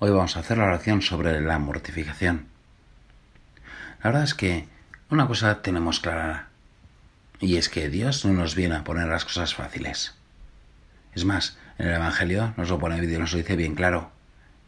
Hoy 0.00 0.10
vamos 0.10 0.36
a 0.36 0.40
hacer 0.40 0.58
la 0.58 0.66
oración 0.66 1.02
sobre 1.02 1.40
la 1.40 1.58
mortificación. 1.58 2.46
La 4.00 4.10
verdad 4.10 4.22
es 4.22 4.34
que 4.34 4.68
una 5.10 5.26
cosa 5.26 5.60
tenemos 5.60 5.98
clara, 5.98 6.50
y 7.40 7.56
es 7.56 7.68
que 7.68 7.88
Dios 7.88 8.24
no 8.24 8.32
nos 8.32 8.54
viene 8.54 8.76
a 8.76 8.84
poner 8.84 9.08
las 9.08 9.24
cosas 9.24 9.56
fáciles. 9.56 10.14
Es 11.14 11.24
más, 11.24 11.58
en 11.78 11.88
el 11.88 11.94
Evangelio 11.94 12.54
nos 12.56 12.68
lo 12.68 12.78
pone 12.78 13.02
y 13.02 13.18
nos 13.18 13.32
lo 13.32 13.38
dice 13.38 13.56
bien 13.56 13.74
claro. 13.74 14.12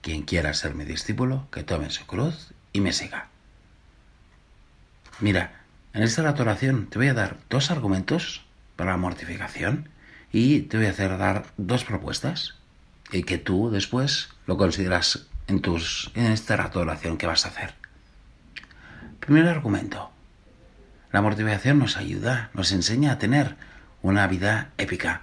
Quien 0.03 0.23
quiera 0.23 0.53
ser 0.53 0.75
mi 0.75 0.85
discípulo, 0.85 1.47
que 1.53 1.63
tome 1.63 1.91
su 1.91 2.07
cruz 2.07 2.53
y 2.73 2.81
me 2.81 2.93
siga. 2.93 3.29
Mira, 5.21 5.61
en 5.93 6.03
esta 6.03 6.29
oración 6.29 6.89
te 6.89 6.99
voy 6.99 7.07
a 7.07 7.15
dar 7.15 7.37
dos 7.49 7.71
argumentos 7.71 8.45
para 8.75 8.91
la 8.91 8.97
mortificación 8.97 9.91
y 10.33 10.63
te 10.63 10.77
voy 10.77 10.87
a 10.87 10.91
hacer 10.91 11.19
dar 11.19 11.45
dos 11.57 11.85
propuestas 11.85 12.60
y 13.13 13.23
que 13.23 13.39
tú 13.39 13.71
después 13.71 14.31
lo 14.47 14.57
consideras 14.57 15.27
en, 15.47 15.61
tus, 15.61 16.11
en 16.15 16.27
este 16.27 16.57
rato 16.57 16.79
de 16.79 16.87
oración 16.87 17.17
que 17.17 17.27
vas 17.27 17.45
a 17.45 17.49
hacer. 17.49 17.75
Primer 19.21 19.49
argumento. 19.49 20.11
La 21.13 21.23
mortificación 21.23 21.79
nos 21.79 21.97
ayuda, 21.97 22.51
nos 22.55 22.73
enseña 22.73 23.13
a 23.13 23.19
tener 23.19 23.57
una 24.03 24.27
vida 24.29 24.71
épica, 24.79 25.23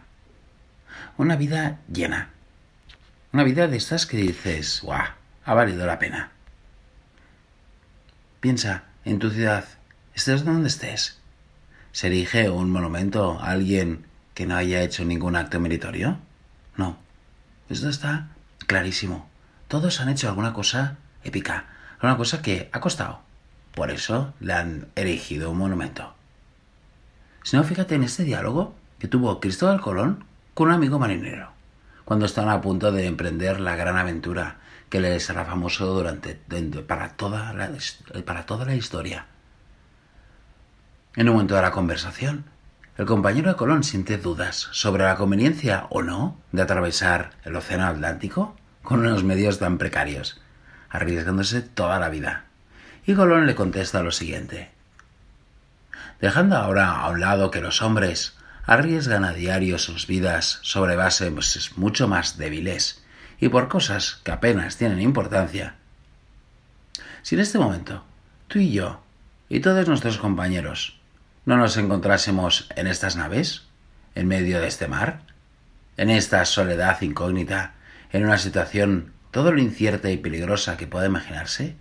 una 1.17 1.35
vida 1.35 1.79
llena, 1.91 2.29
una 3.31 3.43
vida 3.43 3.67
de 3.67 3.77
estas 3.77 4.05
que 4.05 4.17
dices, 4.17 4.81
¡guau! 4.83 5.07
Ha 5.45 5.53
valido 5.53 5.85
la 5.85 5.97
pena. 5.97 6.31
Piensa 8.41 8.83
en 9.05 9.19
tu 9.19 9.29
ciudad, 9.31 9.65
estés 10.13 10.43
donde 10.43 10.67
estés. 10.67 11.19
¿Se 11.93 12.07
erige 12.07 12.49
un 12.49 12.69
monumento 12.69 13.39
a 13.39 13.51
alguien 13.51 14.05
que 14.33 14.45
no 14.45 14.55
haya 14.55 14.83
hecho 14.83 15.05
ningún 15.05 15.35
acto 15.35 15.59
meritorio? 15.59 16.19
No. 16.75 17.06
Esto 17.69 17.89
está 17.89 18.29
clarísimo. 18.65 19.29
Todos 19.67 19.99
han 19.99 20.09
hecho 20.09 20.29
alguna 20.29 20.53
cosa 20.53 20.97
épica, 21.23 21.65
alguna 21.95 22.17
cosa 22.17 22.41
que 22.41 22.69
ha 22.71 22.79
costado. 22.79 23.19
Por 23.75 23.91
eso 23.91 24.33
le 24.39 24.53
han 24.53 24.87
erigido 24.95 25.51
un 25.51 25.57
monumento. 25.57 26.15
Si 27.43 27.55
no, 27.55 27.63
fíjate 27.63 27.95
en 27.95 28.03
este 28.03 28.23
diálogo 28.23 28.75
que 28.99 29.07
tuvo 29.07 29.39
Cristóbal 29.39 29.81
Colón 29.81 30.23
con 30.53 30.69
un 30.69 30.73
amigo 30.73 30.97
marinero, 30.97 31.51
cuando 32.05 32.25
estaban 32.25 32.49
a 32.49 32.61
punto 32.61 32.91
de 32.91 33.05
emprender 33.05 33.59
la 33.59 33.75
gran 33.75 33.97
aventura 33.97 34.57
que 34.89 35.01
les 35.01 35.25
será 35.25 35.45
famoso 35.45 35.85
durante, 35.87 36.35
para, 36.87 37.09
toda 37.09 37.53
la, 37.53 37.69
para 38.25 38.45
toda 38.45 38.65
la 38.65 38.75
historia. 38.75 39.25
En 41.15 41.27
un 41.27 41.35
momento 41.35 41.55
de 41.55 41.61
la 41.61 41.71
conversación, 41.71 42.45
el 42.97 43.05
compañero 43.05 43.51
de 43.51 43.55
Colón 43.55 43.83
siente 43.83 44.17
dudas 44.17 44.69
sobre 44.71 45.03
la 45.03 45.15
conveniencia 45.15 45.85
o 45.91 46.01
no 46.01 46.35
de 46.51 46.63
atravesar 46.63 47.31
el 47.43 47.55
Océano 47.55 47.85
Atlántico 47.85 48.55
con 48.81 49.01
unos 49.01 49.23
medios 49.23 49.59
tan 49.59 49.77
precarios, 49.77 50.41
arriesgándose 50.89 51.61
toda 51.61 51.99
la 51.99 52.09
vida. 52.09 52.45
Y 53.05 53.13
Colón 53.13 53.45
le 53.45 53.53
contesta 53.53 54.01
lo 54.01 54.11
siguiente. 54.11 54.71
Dejando 56.19 56.57
ahora 56.57 56.89
a 56.89 57.09
un 57.09 57.19
lado 57.19 57.51
que 57.51 57.61
los 57.61 57.83
hombres 57.83 58.35
arriesgan 58.65 59.25
a 59.25 59.33
diario 59.33 59.77
sus 59.77 60.07
vidas 60.07 60.59
sobre 60.63 60.95
bases 60.95 61.77
mucho 61.77 62.07
más 62.07 62.37
débiles 62.37 63.05
y 63.39 63.49
por 63.49 63.67
cosas 63.67 64.21
que 64.23 64.31
apenas 64.31 64.77
tienen 64.77 65.01
importancia. 65.01 65.75
Si 67.21 67.35
en 67.35 67.41
este 67.41 67.59
momento 67.59 68.03
tú 68.47 68.57
y 68.57 68.71
yo 68.71 69.01
y 69.49 69.59
todos 69.59 69.87
nuestros 69.87 70.17
compañeros 70.17 70.96
no 71.47 71.55
nos 71.55 71.77
encontrásemos 71.77 72.67
en 72.75 72.87
estas 72.87 73.15
naves, 73.15 73.63
en 74.15 74.27
medio 74.27 74.59
de 74.59 74.67
este 74.67 74.89
mar, 74.89 75.21
en 75.95 76.09
esta 76.09 76.43
soledad 76.43 77.01
incógnita, 77.01 77.71
en 78.11 78.25
una 78.25 78.37
situación 78.37 79.13
todo 79.31 79.53
lo 79.53 79.61
incierta 79.61 80.11
y 80.11 80.17
peligrosa 80.17 80.75
que 80.75 80.87
pueda 80.87 81.05
imaginarse, 81.05 81.77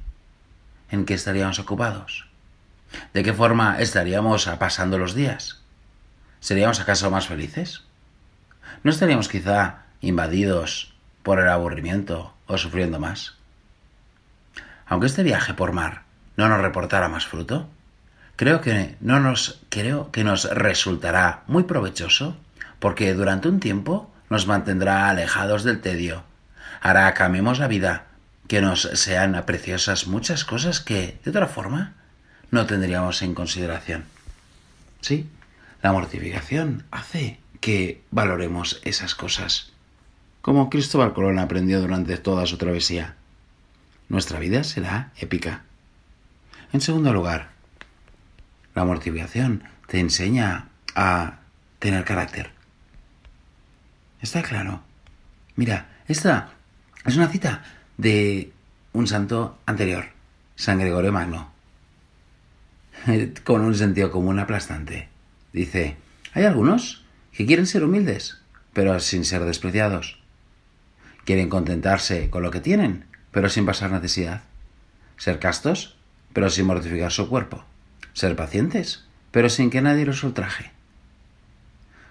¿en 0.89 1.05
qué 1.05 1.15
estaríamos 1.15 1.59
ocupados? 1.59 2.29
¿De 3.13 3.25
qué 3.25 3.33
forma 3.33 3.81
estaríamos 3.81 4.47
pasando 4.61 4.99
los 4.99 5.17
días? 5.17 5.63
¿Seríamos 6.39 6.79
acaso 6.79 7.11
más 7.11 7.27
felices? 7.27 7.83
¿No 8.85 8.93
estaríamos 8.93 9.29
quizá 9.29 9.87
invadidos 10.01 10.95
por 11.25 11.41
el 11.41 11.49
aburrimiento 11.49 12.35
o 12.47 12.57
sufriendo 12.57 13.01
más? 13.01 13.35
Aunque 14.87 15.09
este 15.09 15.25
viaje 15.25 15.55
por 15.55 15.73
mar 15.73 16.05
no 16.37 16.49
nos 16.49 16.61
reportara 16.61 17.09
más 17.09 17.27
fruto, 17.27 17.69
creo 18.37 18.61
que 18.61 18.97
no 19.01 19.21
nos 19.21 19.61
creo 19.69 20.11
que 20.13 20.25
nos 20.25 20.45
resultará 20.51 21.43
muy 21.47 21.65
provechoso 21.65 22.37
porque 22.79 23.15
durante 23.15 23.49
un 23.49 23.61
tiempo 23.61 24.13
nos 24.31 24.47
mantendrá 24.47 25.09
alejados 25.09 25.65
del 25.65 25.81
tedio, 25.81 26.25
hará 26.81 27.13
que 27.15 27.23
amemos 27.23 27.59
la 27.59 27.69
vida, 27.69 28.07
que 28.49 28.61
nos 28.61 28.83
sean 28.83 29.43
preciosas 29.47 30.07
muchas 30.07 30.45
cosas 30.45 30.81
que, 30.81 31.19
de 31.25 31.31
otra 31.31 31.47
forma, 31.47 31.95
no 32.51 32.67
tendríamos 32.67 33.23
en 33.23 33.35
consideración. 33.35 34.05
Sí, 35.01 35.29
la 35.83 35.93
mortificación 35.93 36.85
hace 36.91 37.41
que 37.61 38.03
valoremos 38.11 38.81
esas 38.85 39.15
cosas, 39.15 39.73
como 40.43 40.71
Cristóbal 40.71 41.13
Colón 41.13 41.39
aprendió 41.39 41.81
durante 41.81 42.17
toda 42.19 42.47
su 42.47 42.57
travesía. 42.57 43.15
Nuestra 44.09 44.39
vida 44.39 44.63
será 44.63 45.11
épica. 45.19 45.63
En 46.73 46.81
segundo 46.81 47.13
lugar, 47.13 47.56
la 48.77 48.85
mortificación 48.85 49.65
te 49.89 49.99
enseña 49.99 50.69
a 50.95 51.39
tener 51.79 52.05
carácter. 52.05 52.51
Está 54.21 54.43
claro. 54.43 54.83
Mira, 55.57 55.89
esta 56.07 56.51
es 57.07 57.17
una 57.17 57.29
cita 57.29 57.65
de 57.97 58.53
un 58.93 59.07
santo 59.07 59.59
anterior, 59.65 60.11
San 60.57 60.79
Gregorio 60.79 61.11
Magno, 61.11 61.51
con 63.45 63.63
un 63.63 63.75
sentido 63.75 64.11
común 64.11 64.39
aplastante. 64.39 65.09
Dice, 65.55 65.97
hay 66.35 66.45
algunos 66.45 67.03
que 67.33 67.47
quieren 67.47 67.67
ser 67.67 67.83
humildes, 67.83 68.43
pero 68.75 69.01
sin 69.01 69.25
ser 69.25 69.45
despreciados. 69.45 70.21
Quieren 71.25 71.49
contentarse 71.49 72.29
con 72.29 72.43
lo 72.43 72.51
que 72.51 72.61
tienen, 72.61 73.07
pero 73.31 73.49
sin 73.49 73.65
pasar 73.65 73.91
necesidad. 73.91 74.43
Ser 75.17 75.39
castos, 75.39 75.97
pero 76.35 76.51
sin 76.51 76.67
mortificar 76.67 77.11
su 77.11 77.31
cuerpo 77.31 77.65
ser 78.17 78.35
pacientes, 78.35 79.05
pero 79.31 79.51
sin 79.51 79.69
que 79.69 79.83
nadie 79.83 80.07
los 80.07 80.25
ultraje. 80.25 80.73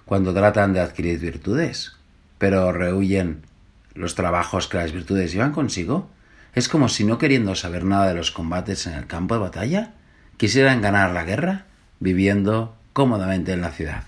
Cuando 0.05 0.35
tratan 0.35 0.71
de 0.71 0.79
adquirir 0.79 1.19
virtudes, 1.19 1.93
pero 2.38 2.71
rehuyen 2.71 3.41
los 3.95 4.13
trabajos 4.13 4.67
que 4.67 4.77
las 4.77 4.91
virtudes 4.91 5.33
llevan 5.33 5.51
consigo, 5.51 6.07
es 6.53 6.69
como 6.69 6.89
si 6.89 7.05
no 7.05 7.17
queriendo 7.17 7.55
saber 7.55 7.85
nada 7.85 8.07
de 8.07 8.13
los 8.13 8.29
combates 8.29 8.85
en 8.85 8.93
el 8.93 9.07
campo 9.07 9.33
de 9.33 9.41
batalla, 9.41 9.93
quisieran 10.38 10.79
ganar 10.79 11.09
la 11.11 11.23
guerra 11.23 11.66
viviendo 11.99 12.77
cómodamente 12.93 13.53
en 13.53 13.61
la 13.61 13.72
ciudad. 13.72 14.03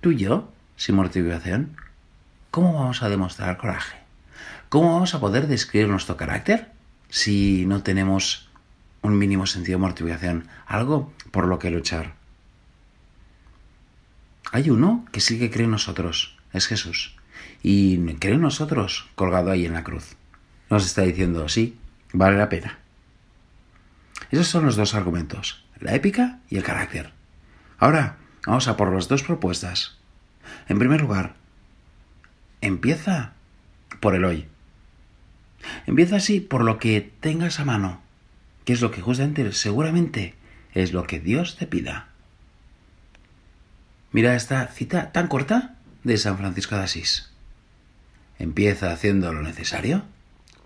Tú 0.00 0.12
y 0.12 0.18
yo, 0.18 0.52
sin 0.76 0.94
mortificación, 0.94 1.76
¿cómo 2.52 2.74
vamos 2.74 3.02
a 3.02 3.08
demostrar 3.08 3.56
coraje? 3.56 3.96
¿Cómo 4.68 4.92
vamos 4.92 5.16
a 5.16 5.20
poder 5.20 5.48
describir 5.48 5.88
nuestro 5.88 6.16
carácter 6.16 6.70
si 7.08 7.66
no 7.66 7.82
tenemos 7.82 8.47
un 9.02 9.18
mínimo 9.18 9.46
sentido 9.46 9.78
de 9.78 9.82
mortificación, 9.82 10.48
algo 10.66 11.12
por 11.30 11.46
lo 11.46 11.58
que 11.58 11.70
luchar. 11.70 12.14
Hay 14.52 14.70
uno 14.70 15.04
que 15.12 15.20
sí 15.20 15.38
que 15.38 15.50
cree 15.50 15.64
en 15.64 15.72
nosotros, 15.72 16.38
es 16.52 16.66
Jesús, 16.66 17.16
y 17.62 17.98
cree 18.14 18.34
en 18.34 18.40
nosotros 18.40 19.08
colgado 19.14 19.50
ahí 19.50 19.66
en 19.66 19.74
la 19.74 19.84
cruz. 19.84 20.16
Nos 20.70 20.86
está 20.86 21.02
diciendo, 21.02 21.48
sí, 21.48 21.78
vale 22.12 22.38
la 22.38 22.48
pena. 22.48 22.78
Esos 24.30 24.48
son 24.48 24.64
los 24.66 24.76
dos 24.76 24.94
argumentos, 24.94 25.64
la 25.80 25.94
épica 25.94 26.40
y 26.50 26.56
el 26.56 26.62
carácter. 26.62 27.12
Ahora, 27.78 28.16
vamos 28.46 28.68
a 28.68 28.76
por 28.76 28.92
las 28.92 29.08
dos 29.08 29.22
propuestas. 29.22 29.98
En 30.68 30.78
primer 30.78 31.00
lugar, 31.00 31.34
empieza 32.60 33.32
por 34.00 34.14
el 34.14 34.24
hoy. 34.24 34.46
Empieza 35.86 36.16
así 36.16 36.40
por 36.40 36.64
lo 36.64 36.78
que 36.78 37.12
tengas 37.20 37.60
a 37.60 37.64
mano 37.64 38.07
¿Qué 38.68 38.74
es 38.74 38.82
lo 38.82 38.90
que 38.90 39.00
justamente 39.00 39.50
seguramente 39.52 40.34
es 40.74 40.92
lo 40.92 41.04
que 41.04 41.20
Dios 41.20 41.56
te 41.56 41.66
pida. 41.66 42.08
Mira 44.12 44.36
esta 44.36 44.66
cita 44.66 45.10
tan 45.10 45.28
corta 45.28 45.76
de 46.04 46.18
San 46.18 46.36
Francisco 46.36 46.76
de 46.76 46.82
Asís. 46.82 47.30
Empieza 48.38 48.92
haciendo 48.92 49.32
lo 49.32 49.40
necesario, 49.40 50.04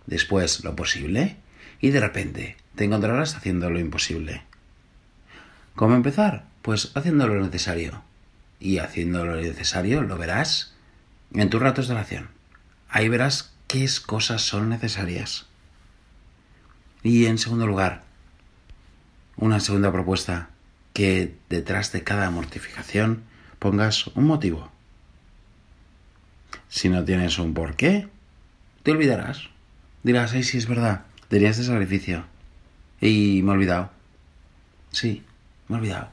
después 0.07 0.65
lo 0.65 0.75
posible, 0.75 1.37
y 1.81 1.91
de 1.91 2.01
repente 2.01 2.57
te 2.75 2.83
encontrarás 2.83 3.37
haciendo 3.37 3.71
lo 3.71 3.79
imposible. 3.79 4.43
¿Cómo 5.77 5.95
empezar? 5.95 6.47
Pues 6.63 6.91
haciendo 6.97 7.29
lo 7.29 7.41
necesario. 7.41 8.03
Y 8.59 8.79
haciendo 8.79 9.25
lo 9.25 9.37
necesario 9.37 10.03
lo 10.03 10.19
verás 10.19 10.75
en 11.33 11.51
tus 11.51 11.63
ratos 11.63 11.87
de 11.87 11.95
oración. 11.95 12.31
Ahí 12.89 13.09
verás 13.09 13.53
qué 13.69 13.89
cosas 14.05 14.43
son 14.43 14.71
necesarias. 14.71 15.47
Y 17.03 17.27
en 17.27 17.39
segundo 17.39 17.67
lugar, 17.67 18.05
una 19.37 19.61
segunda 19.61 19.91
propuesta, 19.91 20.51
que 20.93 21.35
detrás 21.49 21.93
de 21.93 22.05
cada 22.05 22.31
mortificación 22.31 23.25
pongas 23.59 24.07
un 24.09 24.25
motivo. 24.25 24.71
Si 26.69 26.89
no 26.89 27.05
tienes 27.05 27.39
un 27.39 27.55
porqué, 27.55 28.09
te 28.83 28.91
olvidarás. 28.93 29.49
Dirás, 30.03 30.33
ay, 30.33 30.43
sí, 30.43 30.59
es 30.59 30.67
verdad, 30.67 31.05
tenía 31.29 31.51
este 31.51 31.65
sacrificio. 31.65 32.25
Y 33.01 33.43
me 33.43 33.51
he 33.51 33.55
olvidado. 33.55 33.91
Sí, 34.91 35.25
me 35.69 35.77
he 35.77 35.79
olvidado. 35.81 36.11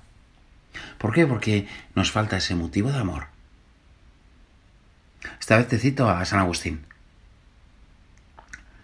¿Por 0.98 1.14
qué? 1.14 1.28
Porque 1.28 1.68
nos 1.96 2.12
falta 2.12 2.38
ese 2.38 2.56
motivo 2.56 2.92
de 2.92 3.00
amor. 3.00 3.28
Esta 5.40 5.58
vez 5.58 5.68
te 5.68 5.78
cito 5.78 6.10
a 6.10 6.24
San 6.26 6.40
Agustín. 6.40 6.86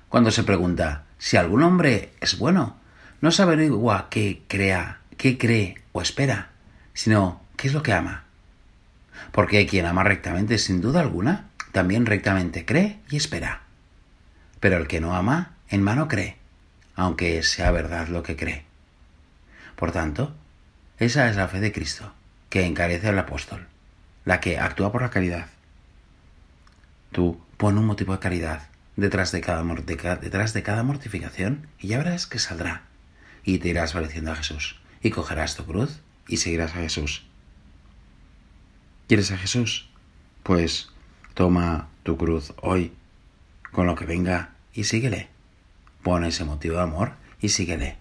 Cuando 0.09 0.31
se 0.31 0.43
pregunta 0.43 1.05
si 1.25 1.37
algún 1.37 1.63
hombre 1.63 2.13
es 2.21 2.37
bueno, 2.37 2.77
no 3.19 3.31
se 3.31 3.41
averigua 3.41 4.09
qué 4.11 4.43
crea, 4.47 4.99
qué 5.17 5.39
cree 5.39 5.81
o 5.91 6.03
espera, 6.03 6.49
sino 6.93 7.41
qué 7.57 7.67
es 7.67 7.73
lo 7.73 7.81
que 7.81 7.93
ama. 7.93 8.25
Porque 9.31 9.65
quien 9.65 9.87
ama 9.87 10.03
rectamente, 10.03 10.59
sin 10.59 10.81
duda 10.81 10.99
alguna, 11.01 11.49
también 11.71 12.05
rectamente 12.05 12.63
cree 12.63 12.99
y 13.09 13.17
espera. 13.17 13.63
Pero 14.59 14.77
el 14.77 14.85
que 14.85 15.01
no 15.01 15.15
ama, 15.15 15.53
en 15.67 15.81
mano 15.81 16.07
cree, 16.07 16.37
aunque 16.95 17.41
sea 17.41 17.71
verdad 17.71 18.07
lo 18.07 18.21
que 18.21 18.35
cree. 18.35 18.63
Por 19.75 19.91
tanto, 19.91 20.35
esa 20.99 21.27
es 21.27 21.37
la 21.37 21.47
fe 21.47 21.59
de 21.59 21.71
Cristo, 21.71 22.13
que 22.51 22.67
encarece 22.67 23.09
al 23.09 23.17
apóstol, 23.17 23.65
la 24.25 24.39
que 24.41 24.59
actúa 24.59 24.91
por 24.91 25.01
la 25.01 25.09
caridad. 25.09 25.47
Tú 27.11 27.41
pon 27.57 27.79
un 27.79 27.87
motivo 27.87 28.13
de 28.13 28.19
caridad 28.19 28.74
detrás 28.95 29.31
de 29.31 29.41
cada, 29.41 29.63
detrás 29.63 30.53
de 30.53 30.63
cada 30.63 30.83
mortificación 30.83 31.67
y 31.79 31.87
ya 31.89 31.97
verás 31.97 32.27
que 32.27 32.39
saldrá. 32.39 32.83
Y 33.43 33.59
te 33.59 33.69
irás 33.69 33.93
pareciendo 33.93 34.31
a 34.31 34.35
Jesús. 34.35 34.79
Y 35.01 35.11
cogerás 35.11 35.55
tu 35.55 35.65
cruz 35.65 35.99
y 36.27 36.37
seguirás 36.37 36.71
a 36.71 36.79
Jesús. 36.79 37.23
¿Quieres 39.07 39.31
a 39.31 39.37
Jesús? 39.37 39.87
Pues 40.41 40.89
toma 41.33 41.89
tu 42.03 42.17
cruz 42.17 42.53
hoy, 42.61 42.93
con 43.71 43.85
lo 43.85 43.95
que 43.95 44.05
venga, 44.05 44.55
y 44.73 44.85
síguele. 44.85 45.29
Pon 46.01 46.23
ese 46.23 46.43
motivo 46.43 46.77
de 46.77 46.83
amor 46.83 47.13
y 47.39 47.49
síguele. 47.49 47.97